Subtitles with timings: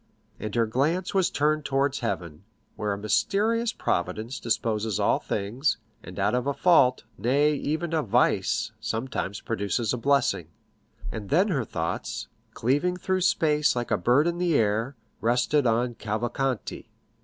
[0.39, 2.43] And her glance was turned towards heaven,
[2.75, 8.01] where a mysterious Providence disposes all things, and out of a fault, nay, even a
[8.01, 10.47] vice, sometimes produces a blessing.
[11.11, 15.93] And then her thoughts, cleaving through space like a bird in the air, rested on
[15.93, 16.89] Cavalcanti.